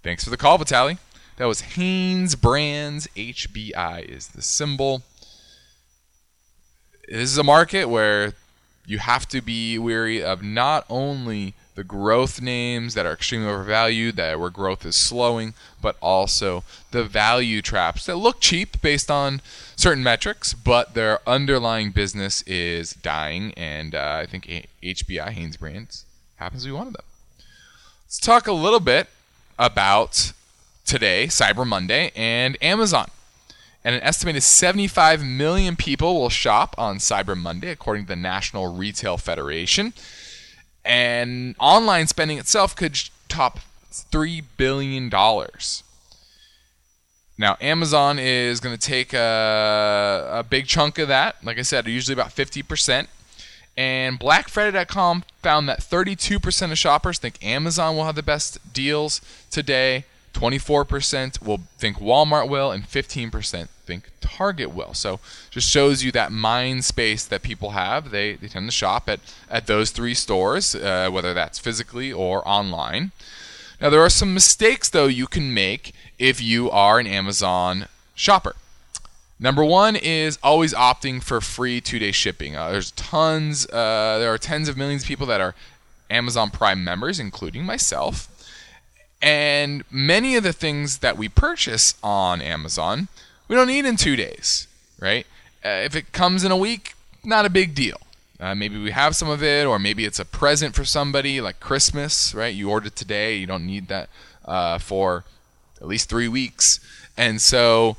[0.05, 0.99] Thanks for the call, Vitali.
[1.37, 3.09] That was HanesBrands.
[3.17, 5.03] HBI is the symbol.
[7.09, 8.35] This is a market where
[8.87, 14.17] you have to be wary of not only the growth names that are extremely overvalued,
[14.17, 19.41] that where growth is slowing, but also the value traps that look cheap based on
[19.77, 23.53] certain metrics, but their underlying business is dying.
[23.57, 26.05] And uh, I think HBI HanesBrands
[26.37, 27.05] happens to be one of them.
[28.05, 29.09] Let's talk a little bit
[29.59, 30.33] about
[30.85, 33.09] today, Cyber Monday, and Amazon.
[33.85, 38.73] And an estimated 75 million people will shop on Cyber Monday, according to the National
[38.73, 39.93] Retail Federation.
[40.85, 43.61] And online spending itself could top
[43.93, 45.11] $3 billion.
[47.39, 51.37] Now, Amazon is going to take a, a big chunk of that.
[51.45, 53.07] Like I said, usually about 50%.
[53.77, 60.05] And BlackFriday.com found that 32% of shoppers think Amazon will have the best deals today.
[60.35, 64.95] 24% will think Walmart will, and 15% think Target will.
[64.95, 68.11] So just shows you that mind space that people have.
[68.11, 72.47] They, they tend to shop at, at those three stores, uh, whether that's physically or
[72.47, 73.13] online.
[73.81, 78.55] Now, there are some mistakes, though, you can make if you are an Amazon shopper.
[79.41, 82.55] Number one is always opting for free two day shipping.
[82.55, 85.57] Uh, there's tons, uh, there are tens of millions of people that are
[86.09, 88.29] Amazon Prime members, including myself.
[89.21, 93.09] And many of the things that we purchase on Amazon,
[93.49, 94.67] we don't need in two days,
[94.99, 95.27] right?
[95.65, 97.99] Uh, if it comes in a week, not a big deal.
[98.41, 101.61] Uh, maybe we have some of it, or maybe it's a present for somebody, like
[101.61, 102.55] Christmas, right?
[102.55, 104.09] You ordered today, you don't need that
[104.45, 105.25] uh, for
[105.81, 106.81] at least three weeks.
[107.17, 107.97] And so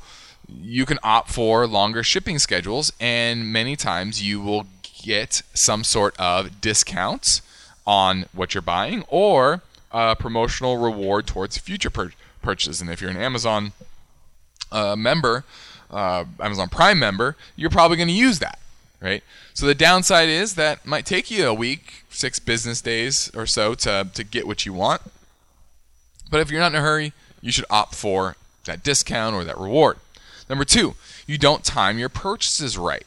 [0.48, 4.66] you can opt for longer shipping schedules, and many times you will
[5.02, 7.40] get some sort of discounts
[7.86, 12.80] on what you're buying or a promotional reward towards future pur- purchases.
[12.80, 13.72] And if you're an Amazon
[14.74, 15.44] uh, member,
[15.90, 18.58] uh, Amazon Prime member, you're probably going to use that,
[19.00, 19.22] right?
[19.54, 23.74] So the downside is that might take you a week, six business days or so
[23.76, 25.00] to, to get what you want.
[26.30, 29.58] But if you're not in a hurry, you should opt for that discount or that
[29.58, 29.98] reward.
[30.48, 30.94] Number two,
[31.26, 33.04] you don't time your purchases right.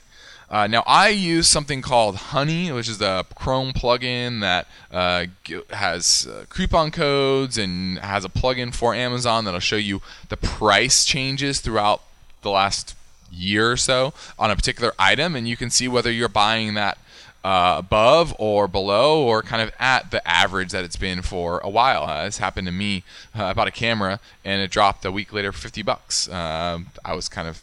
[0.49, 5.25] Uh, now, I use something called Honey, which is a Chrome plugin that uh,
[5.71, 11.03] has uh, coupon codes and has a plugin for Amazon that'll show you the price
[11.03, 12.01] changes throughout
[12.43, 12.95] the last
[13.29, 16.97] year or so on a particular item, and you can see whether you're buying that
[17.43, 21.69] uh, above or below or kind of at the average that it's been for a
[21.69, 22.03] while.
[22.03, 23.03] Uh, this happened to me.
[23.37, 26.29] Uh, I bought a camera and it dropped a week later for 50 bucks.
[26.29, 27.61] Um, I was kind of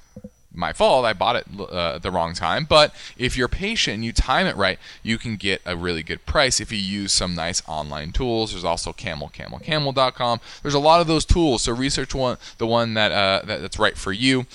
[0.55, 1.05] my fault.
[1.05, 2.64] I bought it uh, the wrong time.
[2.64, 6.25] But if you're patient and you time it right, you can get a really good
[6.27, 8.53] price if you use some nice online tools.
[8.53, 10.40] There's also Camel, Camel, Camel.com.
[10.62, 11.62] There's a lot of those tools.
[11.62, 14.47] So research one, the one that, uh, that that's right for you,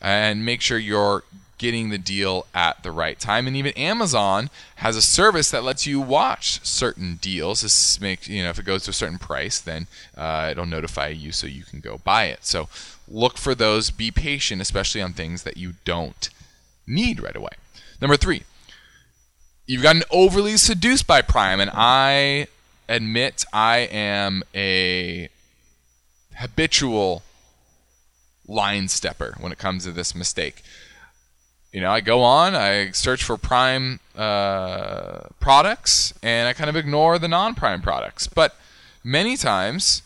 [0.00, 1.24] and make sure you're
[1.58, 3.46] getting the deal at the right time.
[3.46, 7.60] And even Amazon has a service that lets you watch certain deals.
[7.60, 11.08] This makes you know if it goes to a certain price, then uh, it'll notify
[11.08, 12.44] you so you can go buy it.
[12.44, 12.68] So
[13.06, 13.90] look for those.
[13.90, 16.30] Be patient, especially on things that you don't
[16.86, 17.50] need right away.
[18.00, 18.44] Number three,
[19.66, 22.46] you've gotten overly seduced by Prime, and I
[22.88, 25.28] admit I am a
[26.36, 27.22] habitual
[28.46, 30.62] line stepper when it comes to this mistake
[31.72, 36.76] you know, I go on, I search for prime uh, products, and I kind of
[36.76, 38.26] ignore the non-prime products.
[38.26, 38.56] But
[39.04, 40.02] many times,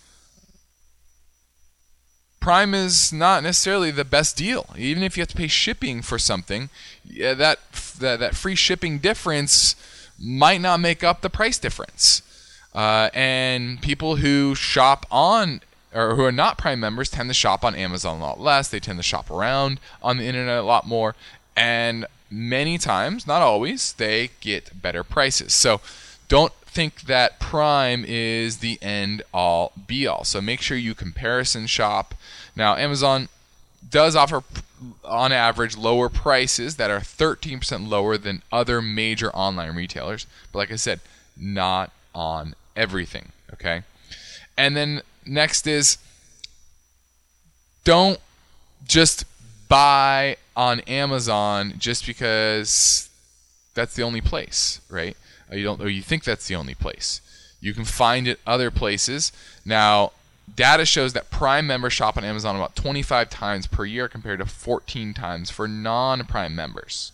[2.41, 4.75] prime is not necessarily the best deal.
[4.77, 6.69] Even if you have to pay shipping for something,
[7.05, 7.61] yeah, that
[8.01, 9.77] that, that free shipping difference
[10.19, 12.23] might not make up the price difference.
[12.75, 15.61] Uh, and people who shop on
[15.95, 18.69] or who are not Prime members tend to shop on Amazon a lot less.
[18.69, 21.15] They tend to shop around on the internet a lot more,
[21.57, 25.53] and many times, not always, they get better prices.
[25.53, 25.81] So
[26.29, 30.25] don't think that Prime is the end all be all.
[30.25, 32.15] So make sure you comparison shop.
[32.57, 33.29] Now, Amazon
[33.89, 34.43] does offer
[35.05, 40.27] on average lower prices that are 13% lower than other major online retailers.
[40.51, 41.01] But like I said,
[41.37, 43.83] not on everything, okay?
[44.57, 45.99] And then next is
[47.85, 48.19] don't
[48.87, 49.25] just
[49.73, 53.09] buy on Amazon just because
[53.73, 55.17] that's the only place, right?
[55.51, 57.23] Or you don't, or you think that's the only place.
[57.59, 59.33] You can find it other places.
[59.65, 60.13] Now,
[60.55, 64.47] data shows that Prime members shop on Amazon about 25 times per year compared to
[64.47, 67.13] 14 times for non-Prime members.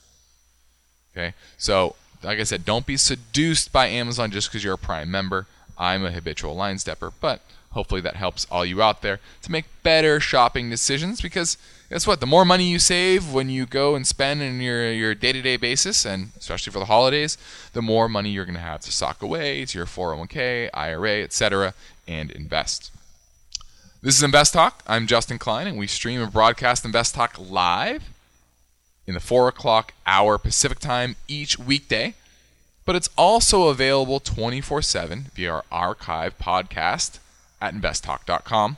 [1.12, 1.94] Okay, so
[2.24, 5.46] like I said, don't be seduced by Amazon just because you're a Prime member.
[5.78, 7.40] I'm a habitual line stepper, but
[7.70, 11.56] hopefully that helps all you out there to make better shopping decisions because
[11.90, 12.20] guess what?
[12.20, 16.05] The more money you save when you go and spend in your, your day-to-day basis,
[16.05, 17.38] and especially for the holidays,
[17.72, 21.74] the more money you're going to have to sock away to your 401k, IRA, etc.,
[22.07, 22.90] and invest.
[24.03, 24.82] This is Invest Talk.
[24.86, 28.11] I'm Justin Klein, and we stream and broadcast Invest Talk live
[29.07, 32.14] in the 4 o'clock hour Pacific time each weekday.
[32.84, 37.18] But it's also available 24 7 via our archive podcast
[37.61, 38.76] at investtalk.com.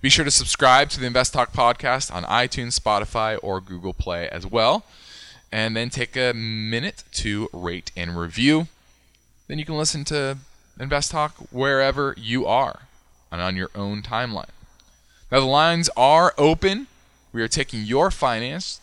[0.00, 4.28] Be sure to subscribe to the Invest Talk podcast on iTunes, Spotify, or Google Play
[4.28, 4.84] as well.
[5.50, 8.68] And then take a minute to rate and review.
[9.48, 10.38] Then you can listen to
[10.78, 12.80] Invest Talk wherever you are
[13.32, 14.50] and on your own timeline.
[15.32, 16.88] Now, the lines are open.
[17.32, 18.80] We are taking your finance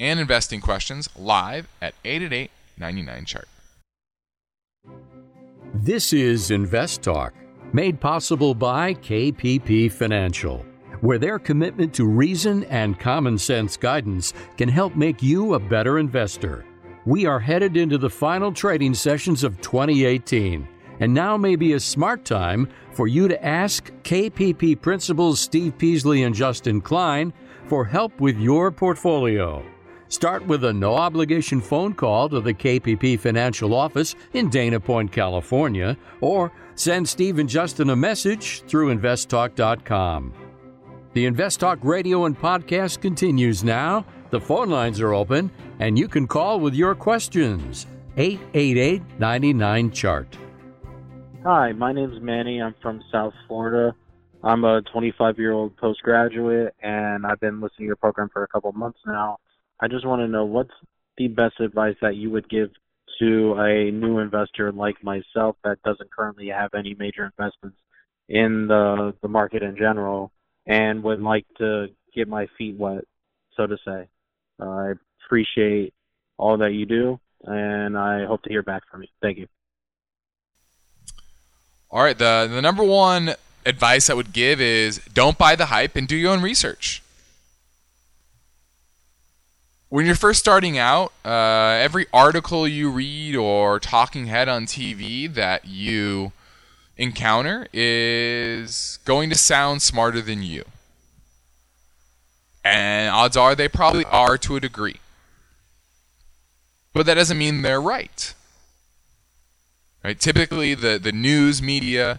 [0.00, 3.48] and investing questions live at 888 99 Chart.
[5.74, 7.34] This is Invest Talk,
[7.76, 10.64] made possible by KPP Financial
[11.02, 15.98] where their commitment to reason and common sense guidance can help make you a better
[15.98, 16.64] investor.
[17.04, 20.66] We are headed into the final trading sessions of 2018,
[21.00, 26.22] and now may be a smart time for you to ask KPP principals Steve Peasley
[26.22, 27.30] and Justin Klein
[27.66, 29.62] for help with your portfolio.
[30.08, 35.10] Start with a no obligation phone call to the KPP Financial Office in Dana Point,
[35.10, 40.32] California, or send Steve and Justin a message through investtalk.com.
[41.12, 44.04] The InvestTalk radio and podcast continues now.
[44.30, 47.86] The phone lines are open, and you can call with your questions.
[48.18, 50.38] 888 99 Chart.
[51.42, 52.60] Hi, my name is Manny.
[52.60, 53.94] I'm from South Florida.
[54.42, 58.48] I'm a 25 year old postgraduate, and I've been listening to your program for a
[58.48, 59.38] couple months now.
[59.80, 60.74] I just want to know what's
[61.16, 62.70] the best advice that you would give
[63.18, 67.78] to a new investor like myself that doesn't currently have any major investments
[68.28, 70.32] in the the market in general
[70.66, 73.04] and would like to get my feet wet,
[73.56, 74.08] so to say.
[74.60, 74.92] Uh, I
[75.24, 75.94] appreciate
[76.38, 79.08] all that you do, and I hope to hear back from you.
[79.22, 79.46] Thank you.
[81.90, 85.96] All right, the the number one advice I would give is don't buy the hype
[85.96, 87.02] and do your own research
[89.88, 95.32] when you're first starting out, uh, every article you read or talking head on TV
[95.32, 96.32] that you
[96.96, 100.64] encounter is going to sound smarter than you.
[102.64, 104.96] And odds are they probably are to a degree.
[106.92, 108.34] But that doesn't mean they're right.
[110.02, 110.18] Right?
[110.18, 112.18] Typically the, the news media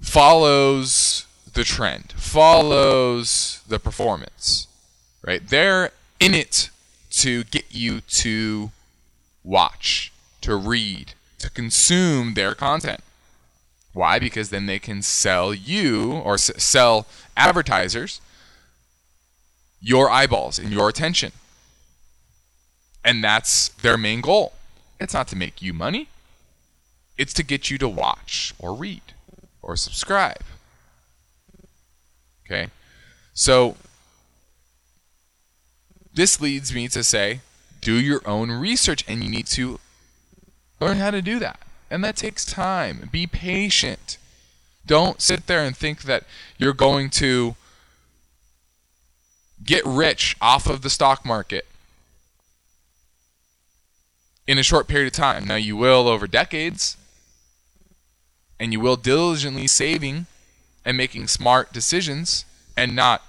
[0.00, 4.66] follows the trend, follows the performance
[5.26, 5.46] right?
[5.46, 6.70] They're in it
[7.10, 8.70] to get you to
[9.44, 10.12] watch,
[10.42, 13.00] to read, to consume their content.
[13.92, 14.18] Why?
[14.18, 17.06] Because then they can sell you or s- sell
[17.36, 18.20] advertisers
[19.80, 21.32] your eyeballs and your attention.
[23.04, 24.52] And that's their main goal.
[24.98, 26.08] It's not to make you money,
[27.18, 29.02] it's to get you to watch or read
[29.62, 30.42] or subscribe.
[32.44, 32.68] Okay?
[33.32, 33.76] So
[36.16, 37.40] this leads me to say,
[37.80, 39.78] do your own research, and you need to
[40.80, 41.60] learn how to do that.
[41.90, 43.08] And that takes time.
[43.12, 44.18] Be patient.
[44.84, 46.24] Don't sit there and think that
[46.58, 47.54] you're going to
[49.62, 51.66] get rich off of the stock market
[54.46, 55.44] in a short period of time.
[55.44, 56.96] Now, you will over decades,
[58.58, 60.26] and you will diligently saving
[60.84, 62.44] and making smart decisions
[62.76, 63.22] and not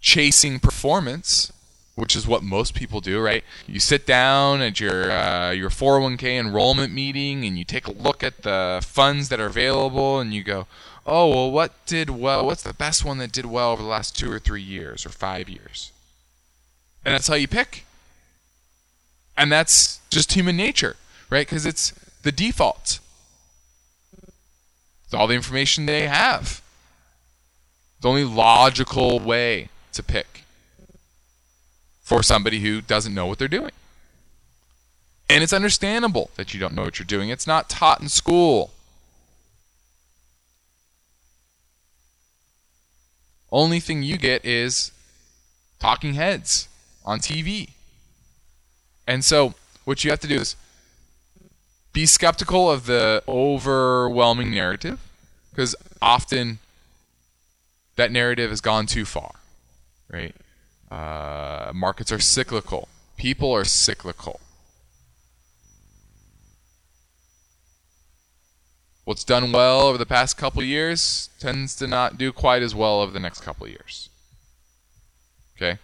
[0.00, 1.52] chasing performance,
[1.94, 3.44] which is what most people do, right?
[3.66, 8.22] You sit down at your uh, your 401k enrollment meeting and you take a look
[8.22, 10.66] at the funds that are available and you go,
[11.06, 12.46] "Oh, well what did well?
[12.46, 15.10] What's the best one that did well over the last 2 or 3 years or
[15.10, 15.92] 5 years?"
[17.04, 17.84] And that's how you pick.
[19.36, 20.96] And that's just human nature,
[21.30, 21.48] right?
[21.48, 21.92] Cuz it's
[22.22, 23.00] the default.
[25.04, 26.60] It's all the information they have.
[28.00, 30.44] The only logical way to pick
[32.00, 33.72] for somebody who doesn't know what they're doing.
[35.28, 37.28] And it's understandable that you don't know what you're doing.
[37.28, 38.70] It's not taught in school.
[43.50, 44.92] Only thing you get is
[45.80, 46.68] talking heads
[47.04, 47.70] on TV.
[49.06, 50.54] And so, what you have to do is
[51.92, 55.00] be skeptical of the overwhelming narrative
[55.50, 56.58] because often
[57.96, 59.37] that narrative has gone too far
[60.10, 60.34] right?
[60.90, 62.88] Uh, markets are cyclical.
[63.16, 64.40] People are cyclical.
[69.04, 73.00] What's done well over the past couple years tends to not do quite as well
[73.00, 74.10] over the next couple years.
[75.56, 75.78] Okay?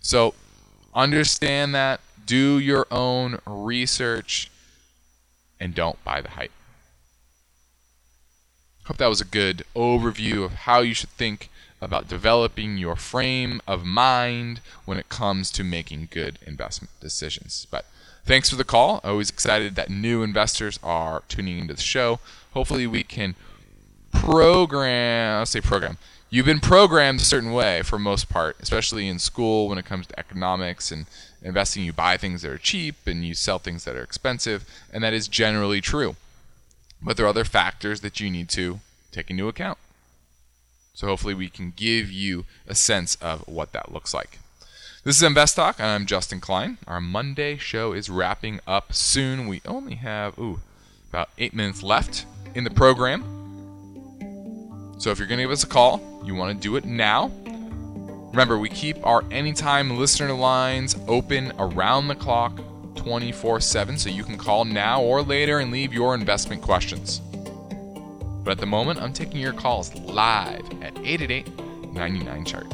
[0.00, 0.34] So
[0.94, 4.50] understand that, do your own research,
[5.58, 6.52] and don't buy the hype.
[8.84, 11.49] Hope that was a good overview of how you should think
[11.80, 17.66] about developing your frame of mind when it comes to making good investment decisions.
[17.70, 17.86] But
[18.24, 19.00] thanks for the call.
[19.02, 22.20] Always excited that new investors are tuning into the show.
[22.52, 23.34] Hopefully, we can
[24.12, 25.98] program, I'll say program.
[26.32, 30.06] You've been programmed a certain way for most part, especially in school when it comes
[30.06, 31.06] to economics and
[31.42, 31.84] investing.
[31.84, 35.12] You buy things that are cheap and you sell things that are expensive, and that
[35.12, 36.14] is generally true.
[37.02, 39.78] But there are other factors that you need to take into account.
[40.94, 44.38] So hopefully we can give you a sense of what that looks like.
[45.02, 46.76] This is Invest Talk, and I'm Justin Klein.
[46.86, 49.46] Our Monday show is wrapping up soon.
[49.46, 50.60] We only have ooh
[51.10, 53.22] about eight minutes left in the program.
[54.98, 57.32] So if you're going to give us a call, you want to do it now.
[58.30, 62.60] Remember, we keep our anytime listener lines open around the clock
[62.96, 67.22] 24 7, so you can call now or later and leave your investment questions.
[68.42, 72.66] But at the moment, I'm taking your calls live at 888 99 Chart.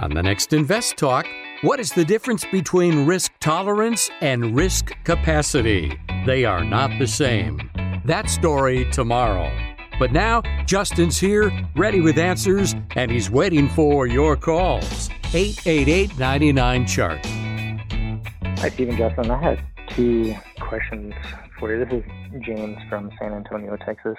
[0.00, 1.26] On the next Invest Talk,
[1.62, 5.98] what is the difference between risk tolerance and risk capacity?
[6.26, 7.70] They are not the same.
[8.04, 9.50] That story tomorrow.
[9.98, 15.08] But now, Justin's here, ready with answers, and he's waiting for your calls.
[15.34, 17.18] 888 99 Chart.
[17.24, 19.30] Hi, Steve and Justin.
[19.30, 19.58] I have
[19.90, 21.12] two questions
[21.58, 21.84] for you.
[21.84, 24.16] This is James from San Antonio, Texas.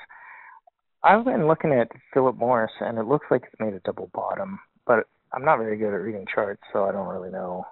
[1.04, 4.60] I've been looking at Philip Morris, and it looks like it's made a double bottom,
[4.86, 7.66] but I'm not very good at reading charts, so I don't really know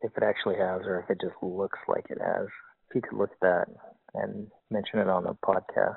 [0.00, 2.46] if it actually has or if it just looks like it has.
[2.88, 3.66] If you could look at that
[4.14, 5.96] and mention it on the podcast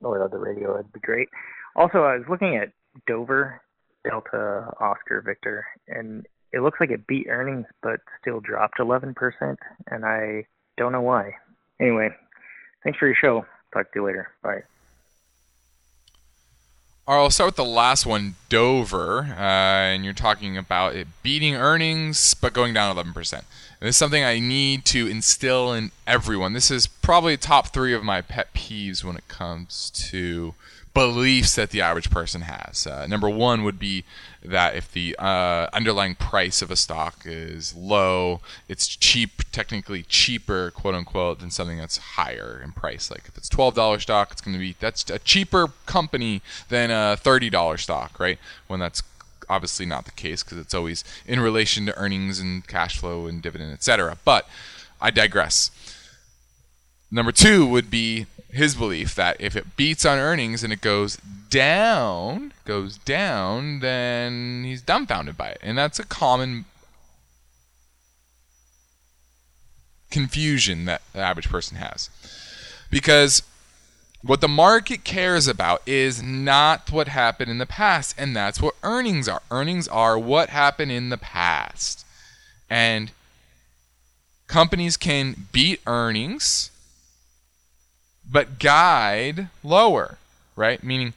[0.00, 1.28] or the radio, it'd be great.
[1.76, 2.72] Also, I was looking at
[3.06, 3.60] Dover,
[4.04, 9.14] Delta, Oscar, Victor, and it looks like it beat earnings but still dropped 11%,
[9.90, 10.46] and I
[10.76, 11.32] don't know why.
[11.80, 12.10] Anyway,
[12.82, 13.44] thanks for your show.
[13.72, 14.28] Talk to you later.
[14.42, 14.62] Bye.
[17.06, 21.06] All right, I'll start with the last one, Dover, uh, and you're talking about it
[21.22, 23.32] beating earnings but going down 11%.
[23.34, 23.44] And
[23.80, 26.54] this is something I need to instill in everyone.
[26.54, 30.54] This is probably top three of my pet peeves when it comes to
[30.94, 32.86] beliefs that the average person has.
[32.86, 34.04] Uh, number one would be
[34.44, 40.70] that if the uh, underlying price of a stock is low, it's cheap, technically cheaper,
[40.70, 43.10] quote unquote, than something that's higher in price.
[43.10, 46.90] Like if it's twelve dollar stock, it's going to be that's a cheaper company than
[46.90, 48.38] a thirty dollar stock, right?
[48.68, 49.02] When that's
[49.48, 53.42] obviously not the case because it's always in relation to earnings and cash flow and
[53.42, 54.16] dividend, etc.
[54.24, 54.48] But
[55.00, 55.70] I digress.
[57.10, 61.18] Number two would be his belief that if it beats on earnings and it goes
[61.50, 65.58] down, goes down, then he's dumbfounded by it.
[65.62, 66.64] And that's a common
[70.10, 72.08] confusion that the average person has.
[72.90, 73.42] Because
[74.22, 78.74] what the market cares about is not what happened in the past, and that's what
[78.82, 79.42] earnings are.
[79.50, 82.06] Earnings are what happened in the past.
[82.70, 83.10] And
[84.46, 86.70] companies can beat earnings
[88.30, 90.18] but guide lower,
[90.56, 90.82] right?
[90.82, 91.14] Meaning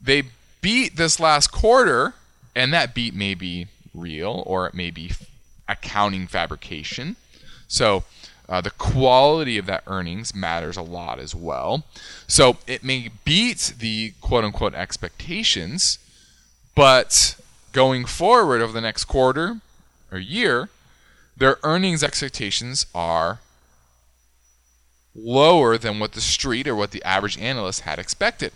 [0.00, 0.24] they
[0.60, 2.14] beat this last quarter,
[2.54, 5.12] and that beat may be real or it may be
[5.68, 7.16] accounting fabrication.
[7.68, 8.04] So
[8.48, 11.84] uh, the quality of that earnings matters a lot as well.
[12.26, 15.98] So it may beat the quote unquote expectations,
[16.74, 17.36] but
[17.72, 19.60] going forward over the next quarter
[20.12, 20.68] or year,
[21.36, 23.40] their earnings expectations are
[25.14, 28.52] lower than what the street or what the average analyst had expected.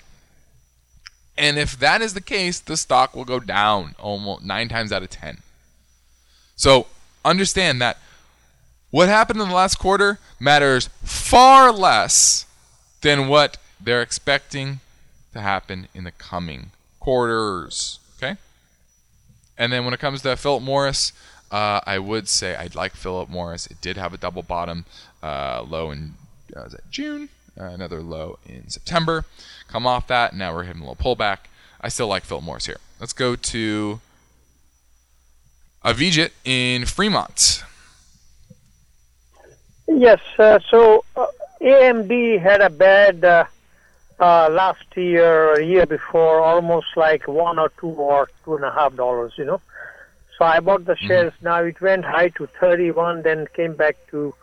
[1.36, 5.02] And if that is the case, the stock will go down almost nine times out
[5.04, 5.38] of 10.
[6.56, 6.88] So
[7.24, 7.98] understand that
[8.90, 12.46] what happened in the last quarter matters far less
[13.02, 14.80] than what they're expecting
[15.32, 18.00] to happen in the coming quarters.
[18.16, 18.36] Okay?
[19.56, 21.12] And then when it comes to Philip Morris,
[21.52, 23.66] uh, I would say I'd like Philip Morris.
[23.66, 24.86] It did have a double bottom
[25.22, 26.14] uh, low in
[26.56, 27.28] uh, was that June,
[27.58, 29.24] uh, another low in September.
[29.68, 31.38] Come off that, now we're hitting a little pullback.
[31.80, 32.78] I still like Philip Morris here.
[33.00, 34.00] Let's go to
[35.84, 37.62] Avijit in Fremont.
[39.86, 41.26] Yes, uh, so uh,
[41.60, 43.44] AMD had a bad uh,
[44.20, 48.72] uh, last year or year before, almost like one or two or two and a
[48.72, 49.60] half dollars, you know.
[50.36, 51.32] So I bought the shares.
[51.34, 51.44] Mm-hmm.
[51.44, 54.34] Now it went high to 31, then came back to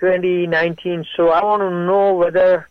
[0.00, 1.06] 2019.
[1.16, 2.68] So I want to know whether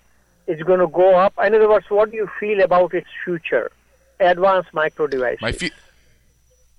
[0.48, 1.34] it's going to go up.
[1.44, 3.72] In other words, what do you feel about its future?
[4.20, 5.42] Advanced micro devices.
[5.42, 5.72] My fe-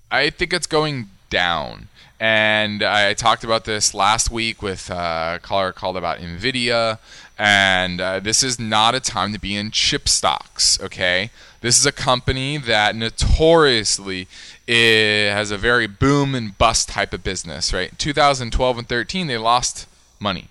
[0.09, 1.89] I think it's going down.
[2.19, 6.97] And I talked about this last week with uh, a caller called about NVIDIA.
[7.37, 11.29] And uh, this is not a time to be in chip stocks, okay?
[11.61, 14.27] This is a company that notoriously
[14.67, 17.97] has a very boom and bust type of business, right?
[17.99, 19.87] 2012 and 13, they lost
[20.19, 20.49] money.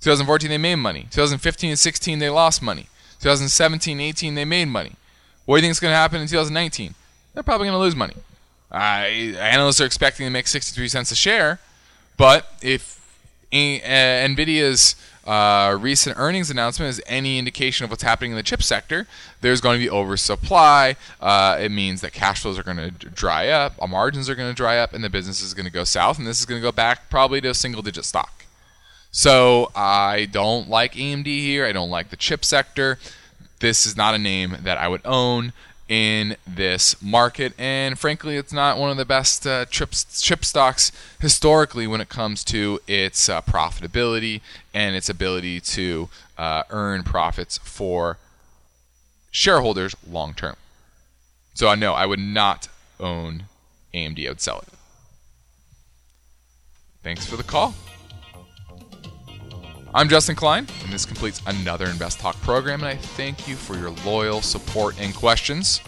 [0.00, 1.06] 2014 they made money.
[1.10, 2.86] 2015 and 16 they lost money.
[3.20, 4.92] 2017 18 they made money.
[5.44, 6.94] What do you think is going to happen in 2019?
[7.34, 8.14] They're probably going to lose money.
[8.72, 11.58] Uh, analysts are expecting to make 63 cents a share,
[12.16, 13.00] but if
[13.52, 14.94] uh, Nvidia's
[15.26, 19.06] uh, recent earnings announcement is any indication of what's happening in the chip sector,
[19.40, 20.96] there's going to be oversupply.
[21.20, 24.54] Uh, it means that cash flows are going to dry up, margins are going to
[24.54, 26.18] dry up, and the business is going to go south.
[26.18, 28.39] And this is going to go back probably to a single digit stock.
[29.10, 31.66] So I don't like AMD here.
[31.66, 32.98] I don't like the chip sector.
[33.58, 35.52] This is not a name that I would own
[35.90, 40.92] in this market, and frankly, it's not one of the best uh, chip, chip stocks
[41.18, 44.40] historically when it comes to its uh, profitability
[44.72, 46.08] and its ability to
[46.38, 48.18] uh, earn profits for
[49.32, 50.54] shareholders long term.
[51.54, 52.68] So I know I would not
[53.00, 53.44] own
[53.92, 54.68] AMD, I would sell it.
[57.02, 57.74] Thanks for the call.
[59.92, 63.76] I'm Justin Klein, and this completes another Invest Talk program, and I thank you for
[63.76, 65.80] your loyal support and questions.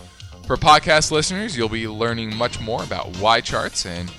[0.44, 4.12] For podcast listeners, you'll be learning much more about YCharts, and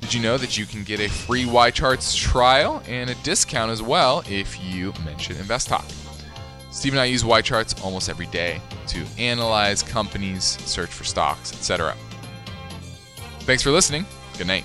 [0.00, 3.80] did you know that you can get a free YCharts trial and a discount as
[3.80, 5.86] well if you mention Invest Talk?
[6.72, 11.94] Steve and I use YCharts almost every day to analyze companies, search for stocks, etc.
[13.42, 14.04] Thanks for listening.
[14.36, 14.64] Good night.